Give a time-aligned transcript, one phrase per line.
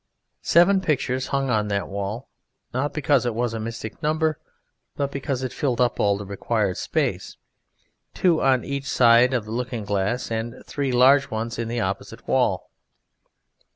[0.41, 2.27] Seven pictures hung on that wall;
[2.73, 4.39] not because it was a mystic number,
[4.95, 7.37] but because it filled up all the required space;
[8.15, 12.27] two on each side of the looking glass and three large ones on the opposite
[12.27, 12.71] wall.